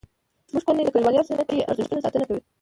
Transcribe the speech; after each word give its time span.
زموږ 0.49 0.63
کورنۍ 0.65 0.83
د 0.83 0.89
کلیوالي 0.93 1.17
او 1.19 1.27
سنتي 1.29 1.57
ارزښتونو 1.71 2.03
ساتنه 2.05 2.25
کوي 2.29 2.41